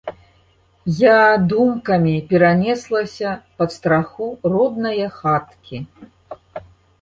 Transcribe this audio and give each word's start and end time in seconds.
Я 1.01 1.17
думкамі 1.51 2.13
перанеслася 2.31 3.35
пад 3.61 3.69
страху 3.77 4.25
роднае 4.55 5.05
хаткі. 5.21 5.77